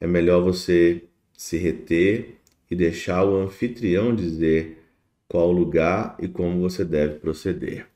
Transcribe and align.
é 0.00 0.06
melhor 0.06 0.42
você 0.42 1.04
se 1.32 1.56
reter 1.56 2.36
e 2.70 2.76
deixar 2.76 3.24
o 3.24 3.36
anfitrião 3.36 4.14
dizer 4.14 4.82
qual 5.28 5.50
lugar 5.50 6.16
e 6.20 6.28
como 6.28 6.60
você 6.60 6.84
deve 6.84 7.18
proceder. 7.18 7.86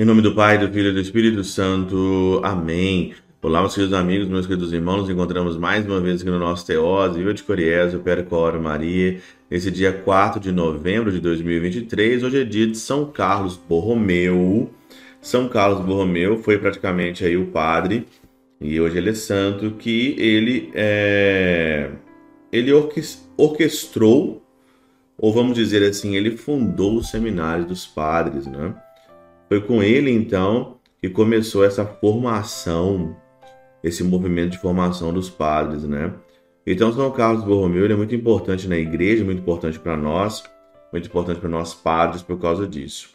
Em 0.00 0.04
nome 0.04 0.22
do 0.22 0.34
Pai, 0.34 0.58
do 0.58 0.72
Filho 0.72 0.90
e 0.90 0.92
do 0.92 1.00
Espírito 1.00 1.42
Santo. 1.42 2.40
Amém. 2.44 3.14
Olá, 3.40 3.60
meus 3.60 3.72
queridos 3.72 3.96
amigos, 3.96 4.26
meus 4.26 4.48
queridos 4.48 4.72
irmãos, 4.72 5.02
nos 5.02 5.10
encontramos 5.10 5.56
mais 5.56 5.86
uma 5.86 6.00
vez 6.00 6.20
aqui 6.20 6.28
no 6.28 6.40
nosso 6.40 6.66
Teose, 6.66 7.20
Viva 7.20 7.32
de 7.32 7.44
Coriésio, 7.44 8.00
Percoro 8.00 8.60
Maria, 8.60 9.20
nesse 9.48 9.70
dia 9.70 9.92
4 9.92 10.40
de 10.40 10.50
novembro 10.50 11.12
de 11.12 11.20
2023. 11.20 12.24
Hoje 12.24 12.40
é 12.40 12.44
dia 12.44 12.66
de 12.66 12.76
São 12.76 13.06
Carlos 13.06 13.56
Borromeu. 13.56 14.68
São 15.20 15.48
Carlos 15.48 15.86
Borromeu 15.86 16.42
foi 16.42 16.58
praticamente 16.58 17.24
aí 17.24 17.36
o 17.36 17.46
padre, 17.46 18.08
e 18.60 18.80
hoje 18.80 18.98
ele 18.98 19.10
é 19.10 19.14
santo, 19.14 19.70
que 19.70 20.16
ele, 20.18 20.72
é... 20.74 21.92
ele 22.50 22.72
orquestrou, 23.36 24.42
ou 25.16 25.32
vamos 25.32 25.54
dizer 25.54 25.88
assim, 25.88 26.16
ele 26.16 26.36
fundou 26.36 26.96
o 26.96 27.04
seminário 27.04 27.64
dos 27.64 27.86
padres, 27.86 28.48
né? 28.48 28.74
Foi 29.48 29.60
com 29.60 29.80
ele, 29.80 30.10
então, 30.10 30.78
que 31.00 31.08
começou 31.08 31.64
essa 31.64 31.86
formação, 31.86 33.16
esse 33.82 34.02
movimento 34.02 34.52
de 34.52 34.58
formação 34.58 35.12
dos 35.12 35.30
padres, 35.30 35.84
né? 35.84 36.12
Então, 36.66 36.92
São 36.92 37.10
Carlos 37.10 37.44
Borromeu 37.44 37.86
é 37.86 37.94
muito 37.94 38.14
importante 38.14 38.68
na 38.68 38.76
igreja, 38.76 39.24
muito 39.24 39.40
importante 39.40 39.78
para 39.78 39.96
nós, 39.96 40.42
muito 40.92 41.06
importante 41.06 41.40
para 41.40 41.48
nós 41.48 41.72
padres 41.72 42.22
por 42.22 42.38
causa 42.38 42.66
disso. 42.66 43.10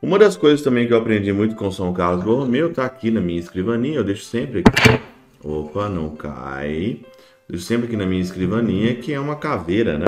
Uma 0.00 0.18
das 0.18 0.36
coisas 0.36 0.62
também 0.62 0.86
que 0.86 0.92
eu 0.92 0.98
aprendi 0.98 1.32
muito 1.32 1.54
com 1.56 1.70
São 1.70 1.92
Carlos 1.92 2.24
Borromeu 2.24 2.70
está 2.70 2.84
aqui 2.84 3.10
na 3.10 3.20
minha 3.20 3.40
escrivaninha, 3.40 3.96
eu 3.96 4.04
deixo 4.04 4.24
sempre 4.24 4.60
aqui. 4.60 5.02
Opa, 5.42 5.88
não 5.88 6.10
cai. 6.10 7.00
Deixo 7.48 7.64
sempre 7.64 7.86
aqui 7.86 7.96
na 7.96 8.06
minha 8.06 8.20
escrivaninha, 8.20 8.94
que 8.94 9.12
é 9.12 9.20
uma 9.20 9.36
caveira, 9.36 9.98
né? 9.98 10.06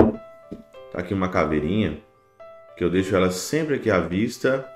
Tá 0.91 0.99
aqui 0.99 1.13
uma 1.13 1.29
caveirinha, 1.29 1.99
que 2.75 2.83
eu 2.83 2.89
deixo 2.89 3.15
ela 3.15 3.29
sempre 3.29 3.75
aqui 3.75 3.91
à 3.91 3.99
vista 3.99 4.67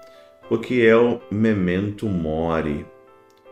porque 0.47 0.81
é 0.81 0.95
o 0.95 1.19
memento 1.31 2.08
mori, 2.08 2.85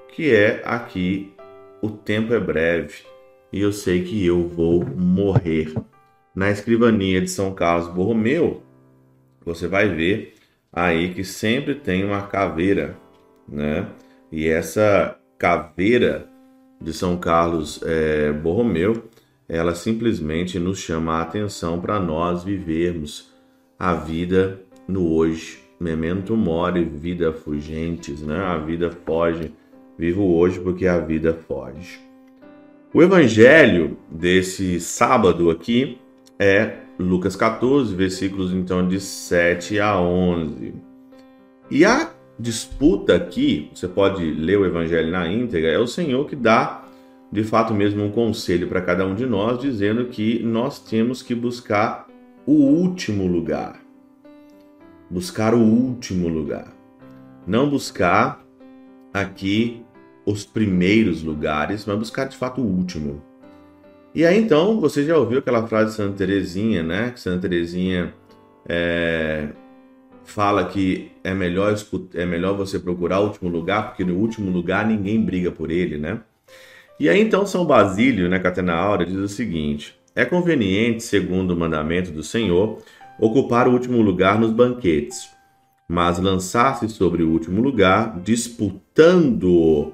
que 0.09 0.33
é 0.33 0.61
aqui 0.63 1.33
o 1.81 1.89
tempo 1.89 2.33
é 2.33 2.39
breve 2.39 3.03
e 3.51 3.59
eu 3.61 3.73
sei 3.73 4.03
que 4.03 4.25
eu 4.25 4.47
vou 4.47 4.85
morrer. 4.85 5.73
Na 6.33 6.49
escrivania 6.49 7.19
de 7.19 7.29
São 7.29 7.53
Carlos 7.53 7.89
Borromeu, 7.89 8.63
você 9.43 9.67
vai 9.67 9.89
ver 9.89 10.35
aí 10.71 11.13
que 11.13 11.23
sempre 11.23 11.75
tem 11.75 12.05
uma 12.05 12.21
caveira, 12.21 12.95
né? 13.47 13.87
E 14.31 14.47
essa 14.47 15.17
caveira 15.37 16.29
de 16.79 16.93
São 16.93 17.17
Carlos 17.17 17.81
é, 17.83 18.31
Borromeu, 18.31 19.09
ela 19.49 19.75
simplesmente 19.75 20.57
nos 20.57 20.79
chama 20.79 21.15
a 21.15 21.21
atenção 21.21 21.81
para 21.81 21.99
nós 21.99 22.43
vivermos 22.43 23.29
a 23.77 23.93
vida 23.93 24.61
no 24.87 25.11
hoje, 25.11 25.59
memento 25.79 26.37
mori, 26.37 26.85
vida 26.85 27.33
fugentes, 27.33 28.21
né? 28.21 28.37
A 28.37 28.57
vida 28.57 28.91
foge. 29.05 29.51
Vivo 30.01 30.23
hoje 30.33 30.59
porque 30.59 30.87
a 30.87 30.97
vida 30.97 31.31
foge. 31.47 31.99
O 32.91 33.03
evangelho 33.03 33.99
desse 34.09 34.79
sábado 34.79 35.51
aqui 35.51 35.99
é 36.39 36.77
Lucas 36.97 37.35
14, 37.35 37.93
versículos 37.93 38.51
então 38.51 38.87
de 38.87 38.99
7 38.99 39.79
a 39.79 40.01
11. 40.01 40.73
E 41.69 41.85
a 41.85 42.11
disputa 42.39 43.15
aqui, 43.15 43.69
você 43.75 43.87
pode 43.87 44.23
ler 44.31 44.57
o 44.57 44.65
evangelho 44.65 45.11
na 45.11 45.31
íntegra, 45.31 45.69
é 45.69 45.77
o 45.77 45.85
Senhor 45.85 46.27
que 46.27 46.35
dá 46.35 46.83
de 47.31 47.43
fato 47.43 47.71
mesmo 47.71 48.03
um 48.03 48.09
conselho 48.09 48.67
para 48.67 48.81
cada 48.81 49.05
um 49.05 49.13
de 49.13 49.27
nós, 49.27 49.61
dizendo 49.61 50.05
que 50.05 50.41
nós 50.41 50.79
temos 50.79 51.21
que 51.21 51.35
buscar 51.35 52.07
o 52.47 52.53
último 52.53 53.27
lugar 53.27 53.79
buscar 55.11 55.53
o 55.53 55.59
último 55.59 56.29
lugar. 56.29 56.73
Não 57.45 57.69
buscar 57.69 58.41
aqui 59.13 59.83
os 60.25 60.45
primeiros 60.45 61.23
lugares, 61.23 61.85
mas 61.85 61.97
buscar 61.97 62.25
de 62.25 62.37
fato 62.37 62.61
o 62.61 62.65
último. 62.65 63.21
E 64.13 64.25
aí 64.25 64.37
então, 64.37 64.79
você 64.79 65.05
já 65.05 65.17
ouviu 65.17 65.39
aquela 65.39 65.65
frase 65.67 65.91
de 65.91 65.95
Santa 65.95 66.17
Teresinha, 66.17 66.83
né? 66.83 67.11
Que 67.11 67.19
Santa 67.19 67.47
Teresinha 67.47 68.13
é, 68.67 69.49
fala 70.25 70.65
que 70.65 71.11
é 71.23 71.33
melhor, 71.33 71.73
é 72.13 72.25
melhor 72.25 72.55
você 72.55 72.77
procurar 72.77 73.19
o 73.19 73.27
último 73.27 73.49
lugar, 73.49 73.87
porque 73.87 74.03
no 74.03 74.15
último 74.15 74.51
lugar 74.51 74.85
ninguém 74.85 75.23
briga 75.23 75.51
por 75.51 75.71
ele, 75.71 75.97
né? 75.97 76.19
E 76.99 77.09
aí 77.09 77.21
então 77.21 77.45
São 77.45 77.65
Basílio, 77.65 78.29
né, 78.29 78.37
Catena 78.37 78.73
Áurea, 78.73 79.07
diz 79.07 79.17
o 79.17 79.27
seguinte: 79.27 79.95
é 80.15 80.25
conveniente, 80.25 81.03
segundo 81.03 81.51
o 81.51 81.57
mandamento 81.57 82.11
do 82.11 82.21
Senhor, 82.21 82.79
ocupar 83.19 83.67
o 83.67 83.71
último 83.71 84.01
lugar 84.01 84.39
nos 84.39 84.51
banquetes, 84.51 85.29
mas 85.87 86.19
lançar-se 86.19 86.89
sobre 86.89 87.23
o 87.23 87.29
último 87.29 87.61
lugar, 87.61 88.19
disputando-o, 88.19 89.93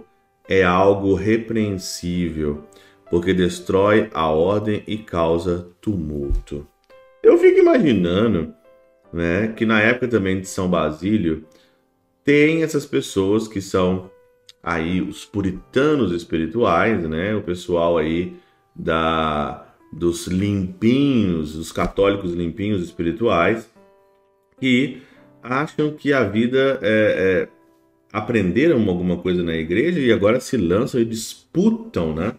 é 0.50 0.64
algo 0.64 1.14
repreensível, 1.14 2.64
porque 3.10 3.34
destrói 3.34 4.10
a 4.14 4.30
ordem 4.30 4.84
e 4.88 4.98
causa 4.98 5.68
tumulto. 5.82 6.68
Eu 7.24 7.38
fico 7.38 7.60
imaginando 7.60 8.54
né, 9.12 9.54
que 9.56 9.66
na 9.66 9.82
época 9.82 10.08
também 10.08 10.40
de 10.40 10.48
São 10.48 10.70
Basílio, 10.70 11.46
tem 12.24 12.64
essas 12.64 12.86
pessoas 12.86 13.48
que 13.48 13.62
são 13.62 14.12
aí 14.62 15.02
os 15.02 15.26
puritanos 15.26 16.12
espirituais, 16.12 17.08
né, 17.08 17.36
o 17.36 17.42
pessoal 17.42 17.98
aí 17.98 18.36
da 18.76 19.64
dos 19.92 20.28
limpinhos, 20.28 21.54
dos 21.56 21.72
católicos 21.72 22.34
limpinhos 22.34 22.84
espirituais, 22.84 23.72
que 24.60 25.02
acham 25.42 25.92
que 25.92 26.12
a 26.12 26.26
vida 26.26 26.78
é, 26.82 27.48
é, 27.48 27.50
aprenderam 28.18 28.90
alguma 28.90 29.18
coisa 29.18 29.44
na 29.44 29.56
igreja 29.56 30.00
e 30.00 30.12
agora 30.12 30.40
se 30.40 30.58
lançam 30.58 31.00
e 31.00 31.06
disputam, 31.06 32.16
né? 32.16 32.34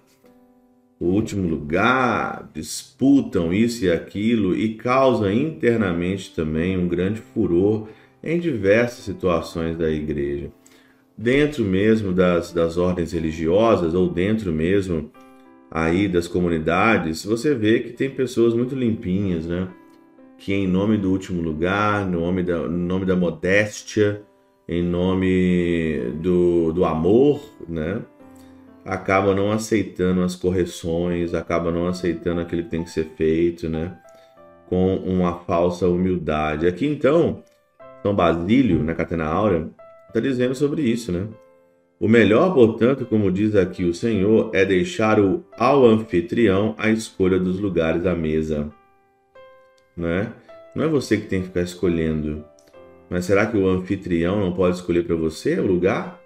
O 0.99 1.07
último 1.07 1.49
lugar, 1.49 2.51
disputam 2.53 3.55
isso 3.55 3.85
e 3.85 3.91
aquilo 3.91 4.57
e 4.57 4.75
causam 4.75 5.31
internamente 5.31 6.35
também 6.35 6.77
um 6.77 6.89
grande 6.89 7.21
furor 7.21 7.87
em 8.21 8.41
diversas 8.41 9.05
situações 9.05 9.79
da 9.79 9.89
igreja. 9.89 10.51
Dentro 11.17 11.65
mesmo 11.65 12.13
das, 12.13 12.53
das 12.53 12.77
ordens 12.77 13.13
religiosas 13.13 13.95
ou 13.95 14.09
dentro 14.09 14.53
mesmo 14.53 15.13
aí 15.71 16.09
das 16.09 16.27
comunidades, 16.27 17.25
você 17.25 17.55
vê 17.55 17.79
que 17.79 17.93
tem 17.93 18.11
pessoas 18.11 18.53
muito 18.53 18.75
limpinhas, 18.75 19.47
né? 19.47 19.69
Que 20.37 20.53
em 20.53 20.67
nome 20.67 20.97
do 20.97 21.13
último 21.13 21.41
lugar, 21.41 22.05
no 22.05 22.21
nome 22.21 22.43
da, 22.43 22.59
no 22.59 22.69
nome 22.69 23.07
da 23.07 23.15
modéstia, 23.15 24.25
em 24.69 24.83
nome 24.83 26.13
do, 26.21 26.73
do 26.73 26.85
amor, 26.85 27.41
né? 27.67 28.03
Acaba 28.85 29.35
não 29.35 29.51
aceitando 29.51 30.23
as 30.23 30.35
correções, 30.35 31.35
acaba 31.35 31.71
não 31.71 31.87
aceitando 31.89 32.41
aquilo 32.41 32.65
que 32.65 32.71
tem 32.71 32.85
que 32.85 32.91
ser 32.91 33.07
feito, 33.17 33.69
né? 33.69 33.97
Com 34.69 34.97
uma 34.97 35.41
falsa 35.41 35.89
humildade. 35.89 36.67
Aqui 36.67 36.87
então, 36.87 37.43
São 38.03 38.15
Basílio, 38.15 38.83
na 38.83 38.95
Catena 38.95 39.25
Áurea, 39.25 39.69
está 40.09 40.21
dizendo 40.21 40.55
sobre 40.55 40.83
isso, 40.83 41.11
né? 41.11 41.27
O 42.01 42.07
melhor, 42.07 42.55
portanto, 42.55 43.05
como 43.05 43.33
diz 43.33 43.57
aqui 43.57 43.85
o 43.85 43.93
Senhor, 43.93 44.51
é 44.55 44.65
deixar 44.65 45.19
o, 45.19 45.45
ao 45.57 45.85
anfitrião 45.85 46.75
a 46.79 46.91
escolha 46.91 47.41
dos 47.41 47.59
lugares 47.59 48.07
à 48.07 48.15
mesa. 48.15 48.71
Né? 49.97 50.33
Não 50.77 50.85
é 50.85 50.89
você 50.89 51.17
que 51.17 51.27
tem 51.27 51.41
que 51.41 51.49
ficar 51.49 51.63
escolhendo. 51.63 52.45
Mas 53.11 53.25
será 53.25 53.47
que 53.47 53.57
o 53.57 53.69
anfitrião 53.69 54.41
não 54.41 54.53
pode 54.53 54.77
escolher 54.77 55.05
para 55.05 55.17
você 55.17 55.59
o 55.59 55.67
lugar? 55.67 56.21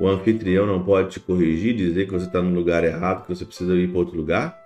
O 0.00 0.08
anfitrião 0.08 0.66
não 0.66 0.82
pode 0.82 1.10
te 1.10 1.20
corrigir, 1.20 1.74
dizer 1.74 2.06
que 2.06 2.12
você 2.12 2.26
está 2.26 2.40
no 2.40 2.54
lugar 2.54 2.84
errado, 2.84 3.22
que 3.22 3.34
você 3.34 3.44
precisa 3.44 3.74
ir 3.74 3.88
para 3.88 3.98
outro 3.98 4.16
lugar? 4.16 4.58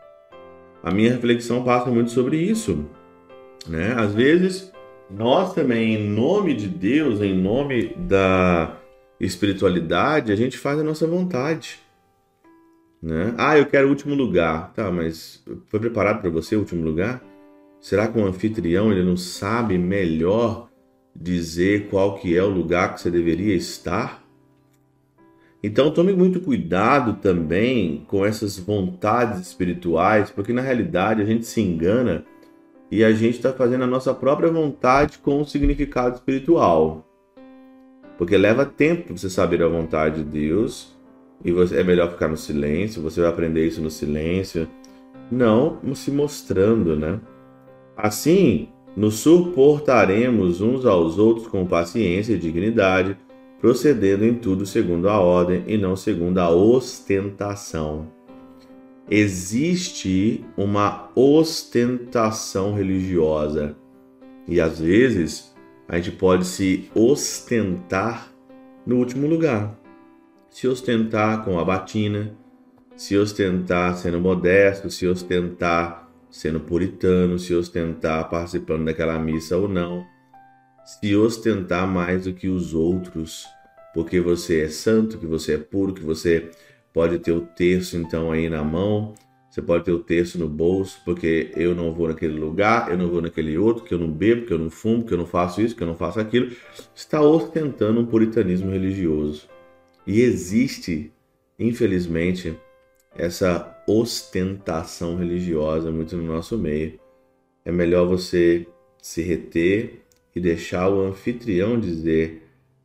A 0.83 0.93
minha 0.93 1.11
reflexão 1.11 1.65
passa 1.65 1.91
muito 1.91 2.13
sobre 2.13 2.37
isso. 2.37 2.85
Né? 3.67 3.95
Às 3.97 4.15
vezes, 4.15 4.73
nós 5.11 5.53
também, 5.53 5.95
em 5.95 6.09
nome 6.09 6.55
de 6.55 6.69
Deus, 6.69 7.21
em 7.21 7.35
nome 7.35 7.95
da 7.97 8.77
espiritualidade, 9.19 10.31
a 10.31 10.37
gente 10.37 10.57
faz 10.57 10.79
a 10.79 10.85
nossa 10.85 11.07
vontade. 11.07 11.81
Né? 13.03 13.35
Ah, 13.37 13.59
eu 13.59 13.67
quero 13.67 13.87
o 13.89 13.91
último 13.91 14.15
lugar. 14.15 14.73
Tá, 14.73 14.91
mas 14.91 15.43
foi 15.67 15.81
preparado 15.81 16.21
para 16.21 16.31
você 16.31 16.55
o 16.55 16.61
último 16.61 16.85
lugar? 16.85 17.23
Será 17.81 18.07
que 18.07 18.19
o 18.19 18.25
anfitrião 18.25 18.93
ele 18.93 19.03
não 19.03 19.17
sabe 19.17 19.77
melhor 19.77 20.71
dizer 21.15 21.89
qual 21.89 22.19
que 22.19 22.37
é 22.37 22.43
o 22.43 22.49
lugar 22.49 22.95
que 22.95 23.01
você 23.01 23.11
deveria 23.11 23.55
estar? 23.55 24.25
Então 25.63 25.91
tome 25.91 26.13
muito 26.13 26.41
cuidado 26.41 27.15
também 27.23 28.05
com 28.07 28.27
essas 28.27 28.59
vontades 28.59 29.41
espirituais, 29.41 30.31
porque 30.31 30.53
na 30.53 30.61
realidade 30.61 31.23
a 31.23 31.25
gente 31.25 31.47
se 31.47 31.61
engana 31.61 32.25
e 32.91 33.03
a 33.03 33.13
gente 33.13 33.37
está 33.37 33.53
fazendo 33.53 33.85
a 33.85 33.87
nossa 33.87 34.13
própria 34.13 34.51
vontade 34.51 35.19
com 35.19 35.41
o 35.41 35.47
significado 35.47 36.17
espiritual. 36.17 37.09
Porque 38.19 38.37
leva 38.37 38.67
tempo 38.67 39.17
você 39.17 39.31
saber 39.31 39.63
a 39.63 39.69
vontade 39.69 40.23
de 40.23 40.25
Deus 40.25 40.95
e 41.43 41.51
você, 41.51 41.81
é 41.81 41.83
melhor 41.83 42.11
ficar 42.11 42.29
no 42.29 42.37
silêncio, 42.37 43.03
você 43.03 43.21
vai 43.21 43.31
aprender 43.31 43.67
isso 43.67 43.81
no 43.81 43.91
silêncio, 43.91 44.69
não 45.31 45.81
se 45.95 46.11
mostrando, 46.11 46.95
né? 46.95 47.21
Assim, 47.97 48.69
nos 48.97 49.17
suportaremos 49.17 50.61
uns 50.61 50.87
aos 50.87 51.19
outros 51.19 51.47
com 51.47 51.67
paciência 51.67 52.35
e 52.35 52.39
dignidade, 52.39 53.17
procedendo 53.61 54.25
em 54.25 54.35
tudo 54.35 54.65
segundo 54.65 55.09
a 55.09 55.19
ordem 55.19 55.65
e 55.67 55.77
não 55.77 55.97
segundo 55.97 56.39
a 56.39 56.51
ostentação. 56.51 58.07
Existe 59.11 60.45
uma 60.57 61.11
ostentação 61.15 62.75
religiosa 62.75 63.77
e 64.47 64.61
às 64.61 64.79
vezes 64.81 65.55
a 65.89 65.97
gente 65.97 66.13
pode 66.13 66.47
se 66.47 66.91
ostentar 66.95 68.33
no 68.87 68.97
último 68.97 69.27
lugar. 69.27 69.79
Se 70.49 70.69
ostentar 70.69 71.45
com 71.45 71.59
a 71.59 71.65
batina, 71.65 72.35
se 72.97 73.17
ostentar 73.17 73.97
sendo 73.97 74.21
modesto, 74.21 74.89
se 74.91 75.07
ostentar 75.07 76.04
sendo 76.35 76.61
puritano, 76.61 77.39
se 77.39 77.55
ostentar 77.55 78.29
participando 78.29 78.85
daquela 78.85 79.19
missa 79.19 79.57
ou 79.57 79.69
não 79.69 80.05
se 80.85 81.17
ostentar 81.17 81.89
mais 81.89 82.25
do 82.25 82.35
que 82.35 82.47
os 82.47 82.75
outros, 82.75 83.47
porque 83.95 84.21
você 84.21 84.63
é 84.63 84.69
santo, 84.69 85.19
que 85.19 85.27
você 85.27 85.55
é 85.55 85.59
puro, 85.59 85.95
que 85.95 86.03
você 86.03 86.51
pode 86.93 87.19
ter 87.19 87.33
o 87.33 87.41
terço 87.41 87.97
então 87.97 88.31
aí 88.31 88.49
na 88.51 88.63
mão, 88.63 89.15
você 89.51 89.63
pode 89.63 89.85
ter 89.85 89.93
o 89.93 90.01
terço 90.01 90.39
no 90.39 90.49
bolso, 90.49 91.01
porque 91.05 91.53
eu 91.57 91.75
não 91.75 91.95
vou 91.95 92.09
naquele 92.09 92.39
lugar, 92.39 92.91
eu 92.91 92.99
não 92.99 93.09
vou 93.09 93.23
naquele 93.23 93.57
outro, 93.57 93.85
que 93.85 93.95
eu 93.95 93.99
não 93.99 94.11
bebo, 94.11 94.47
que 94.47 94.53
eu 94.53 94.59
não 94.59 94.69
fumo, 94.69 95.05
que 95.05 95.15
eu 95.15 95.19
não 95.19 95.27
faço 95.27 95.63
isso, 95.63 95.75
que 95.75 95.83
eu 95.83 95.87
não 95.87 95.97
faço 95.97 96.21
aquilo. 96.21 96.55
Está 96.95 97.21
ostentando 97.23 98.01
um 98.01 98.07
puritanismo 98.07 98.71
religioso. 98.71 99.49
E 100.07 100.21
existe, 100.21 101.13
infelizmente, 101.57 102.57
essa 103.17 103.77
ostentação 103.87 105.17
religiosa 105.17 105.91
muito 105.91 106.17
no 106.17 106.23
nosso 106.23 106.59
meio. 106.59 106.99
É 107.65 107.73
melhor 107.73 108.07
você 108.07 108.67
se 109.01 109.23
reter 109.23 110.03
e 110.35 110.41
deixar 110.41 110.89
o 110.89 111.01
anfitrião 111.01 111.79
dizer 111.79 112.43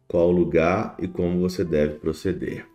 qual 0.07 0.31
lugar 0.31 0.95
e 0.99 1.07
como 1.07 1.39
você 1.39 1.63
deve 1.63 1.95
proceder. 1.95 2.65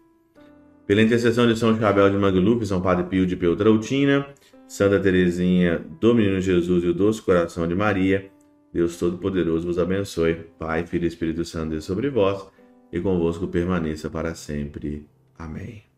Pela 0.87 1.03
intercessão 1.03 1.47
de 1.47 1.59
São 1.59 1.79
Chabel 1.79 2.11
de 2.11 2.17
Mangluf, 2.17 2.67
São 2.67 2.81
Padre 2.81 3.05
Pio 3.05 3.27
de 3.27 3.37
Peltrautina, 3.37 4.27
Santa 4.69 5.01
Teresinha 5.01 5.79
do 6.01 6.15
Menino 6.15 6.41
Jesus 6.41 6.85
e 6.85 6.89
o 6.89 6.95
Doce 6.95 7.23
Coração 7.23 7.67
de 7.67 7.75
Maria, 7.75 8.31
Deus 8.73 8.99
Todo-Poderoso 8.99 9.67
vos 9.67 9.79
abençoe. 9.79 10.35
Pai, 10.59 10.85
Filho 10.85 11.05
e 11.05 11.07
Espírito 11.07 11.45
Santo, 11.45 11.71
Deus 11.71 11.85
sobre 11.85 12.11
vós 12.11 12.45
e 12.93 13.01
convosco 13.01 13.47
permaneça 13.47 14.11
para 14.11 14.35
sempre. 14.35 15.07
Amém. 15.39 15.94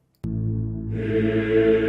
Amen. 0.98 1.85